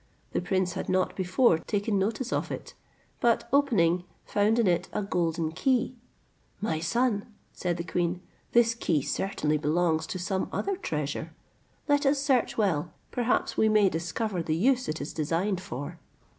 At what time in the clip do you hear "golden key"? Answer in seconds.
5.03-5.95